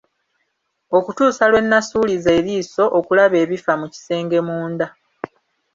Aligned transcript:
Okutuusa 0.97 1.43
lwe 1.51 1.61
nasuuliza 1.63 2.29
eriiso 2.39 2.83
okulaba 2.99 3.35
ebifa 3.43 3.73
mu 3.81 3.87
kisenge 3.93 4.39
munda. 4.47 4.87